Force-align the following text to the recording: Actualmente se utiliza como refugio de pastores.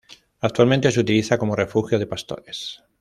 Actualmente 0.39 0.89
se 0.91 0.99
utiliza 0.99 1.37
como 1.37 1.55
refugio 1.55 1.99
de 1.99 2.07
pastores. 2.07 2.81